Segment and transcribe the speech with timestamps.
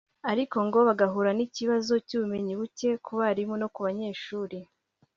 [0.31, 4.57] ariko ngo bagahura n’ikibazo cy’ubumenyi buke ku barimu no ku banyeshuri